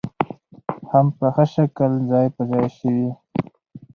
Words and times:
هم 0.91 1.05
په 1.17 1.25
ښه 1.33 1.45
شکل 1.53 1.91
ځاى 2.09 2.27
په 2.35 2.41
ځاى 2.49 2.67
شوې 2.77 3.09